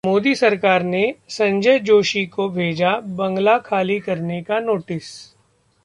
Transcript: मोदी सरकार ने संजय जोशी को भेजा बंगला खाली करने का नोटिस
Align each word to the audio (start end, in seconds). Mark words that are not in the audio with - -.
मोदी 0.05 0.33
सरकार 0.35 0.83
ने 0.83 1.03
संजय 1.29 1.79
जोशी 1.79 2.25
को 2.25 2.47
भेजा 2.49 2.95
बंगला 3.17 3.57
खाली 3.59 3.99
करने 3.99 4.41
का 4.41 4.59
नोटिस 4.59 5.09